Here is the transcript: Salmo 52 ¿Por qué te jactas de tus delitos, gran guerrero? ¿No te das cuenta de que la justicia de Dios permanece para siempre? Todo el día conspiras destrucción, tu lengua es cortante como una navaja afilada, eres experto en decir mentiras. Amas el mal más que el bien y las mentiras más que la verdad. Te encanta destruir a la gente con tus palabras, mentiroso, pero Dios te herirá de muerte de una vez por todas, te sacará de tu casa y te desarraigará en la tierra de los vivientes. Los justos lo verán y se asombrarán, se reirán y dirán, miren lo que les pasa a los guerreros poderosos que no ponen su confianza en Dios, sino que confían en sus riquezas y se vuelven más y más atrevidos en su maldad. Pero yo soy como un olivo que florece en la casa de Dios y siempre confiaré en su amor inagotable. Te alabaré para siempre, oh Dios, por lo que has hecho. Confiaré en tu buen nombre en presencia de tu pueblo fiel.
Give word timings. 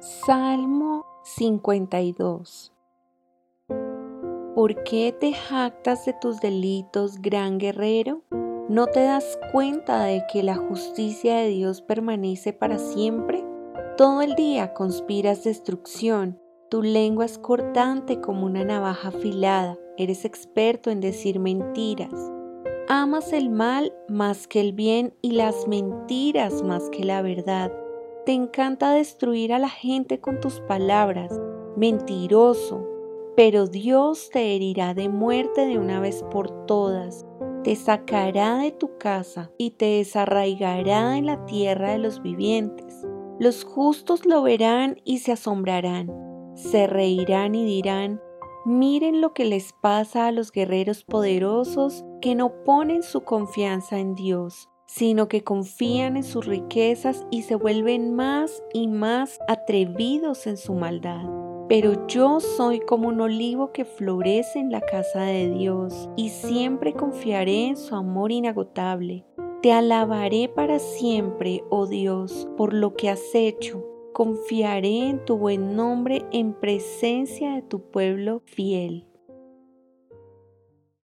Salmo 0.00 1.06
52 1.22 2.72
¿Por 4.54 4.82
qué 4.84 5.14
te 5.18 5.32
jactas 5.32 6.04
de 6.04 6.12
tus 6.20 6.40
delitos, 6.40 7.22
gran 7.22 7.58
guerrero? 7.58 8.22
¿No 8.68 8.86
te 8.86 9.04
das 9.04 9.38
cuenta 9.52 10.04
de 10.04 10.24
que 10.32 10.42
la 10.42 10.56
justicia 10.56 11.36
de 11.36 11.48
Dios 11.48 11.80
permanece 11.80 12.52
para 12.52 12.78
siempre? 12.78 13.44
Todo 13.96 14.22
el 14.22 14.34
día 14.34 14.74
conspiras 14.74 15.44
destrucción, 15.44 16.40
tu 16.70 16.82
lengua 16.82 17.24
es 17.24 17.38
cortante 17.38 18.20
como 18.20 18.46
una 18.46 18.64
navaja 18.64 19.08
afilada, 19.08 19.78
eres 19.96 20.24
experto 20.24 20.90
en 20.90 21.00
decir 21.00 21.38
mentiras. 21.38 22.32
Amas 22.88 23.32
el 23.32 23.48
mal 23.48 23.94
más 24.08 24.48
que 24.48 24.60
el 24.60 24.72
bien 24.72 25.14
y 25.22 25.32
las 25.32 25.68
mentiras 25.68 26.62
más 26.62 26.90
que 26.90 27.04
la 27.04 27.22
verdad. 27.22 27.72
Te 28.24 28.32
encanta 28.32 28.92
destruir 28.92 29.52
a 29.52 29.58
la 29.58 29.68
gente 29.68 30.18
con 30.18 30.40
tus 30.40 30.60
palabras, 30.60 31.30
mentiroso, 31.76 32.82
pero 33.36 33.66
Dios 33.66 34.30
te 34.30 34.54
herirá 34.56 34.94
de 34.94 35.10
muerte 35.10 35.66
de 35.66 35.78
una 35.78 36.00
vez 36.00 36.24
por 36.30 36.64
todas, 36.64 37.26
te 37.64 37.76
sacará 37.76 38.56
de 38.56 38.70
tu 38.70 38.96
casa 38.96 39.50
y 39.58 39.72
te 39.72 39.98
desarraigará 39.98 41.18
en 41.18 41.26
la 41.26 41.44
tierra 41.44 41.92
de 41.92 41.98
los 41.98 42.22
vivientes. 42.22 43.06
Los 43.38 43.62
justos 43.64 44.24
lo 44.24 44.42
verán 44.42 44.96
y 45.04 45.18
se 45.18 45.32
asombrarán, 45.32 46.10
se 46.54 46.86
reirán 46.86 47.54
y 47.54 47.66
dirán, 47.66 48.22
miren 48.64 49.20
lo 49.20 49.34
que 49.34 49.44
les 49.44 49.74
pasa 49.82 50.28
a 50.28 50.32
los 50.32 50.50
guerreros 50.50 51.04
poderosos 51.04 52.06
que 52.22 52.34
no 52.34 52.64
ponen 52.64 53.02
su 53.02 53.20
confianza 53.20 53.98
en 53.98 54.14
Dios, 54.14 54.70
sino 54.96 55.26
que 55.26 55.42
confían 55.42 56.16
en 56.16 56.22
sus 56.22 56.46
riquezas 56.46 57.26
y 57.30 57.42
se 57.42 57.56
vuelven 57.56 58.14
más 58.14 58.62
y 58.72 58.86
más 58.86 59.40
atrevidos 59.48 60.46
en 60.46 60.56
su 60.56 60.74
maldad. 60.74 61.24
Pero 61.68 62.06
yo 62.06 62.38
soy 62.38 62.78
como 62.78 63.08
un 63.08 63.20
olivo 63.20 63.72
que 63.72 63.84
florece 63.84 64.60
en 64.60 64.70
la 64.70 64.80
casa 64.80 65.22
de 65.22 65.50
Dios 65.50 66.08
y 66.14 66.28
siempre 66.28 66.92
confiaré 66.92 67.66
en 67.66 67.76
su 67.76 67.96
amor 67.96 68.30
inagotable. 68.30 69.26
Te 69.62 69.72
alabaré 69.72 70.48
para 70.48 70.78
siempre, 70.78 71.64
oh 71.70 71.86
Dios, 71.86 72.46
por 72.56 72.72
lo 72.72 72.94
que 72.94 73.08
has 73.08 73.34
hecho. 73.34 73.84
Confiaré 74.12 75.08
en 75.08 75.24
tu 75.24 75.38
buen 75.38 75.74
nombre 75.74 76.24
en 76.30 76.52
presencia 76.52 77.54
de 77.54 77.62
tu 77.62 77.90
pueblo 77.90 78.42
fiel. 78.44 79.08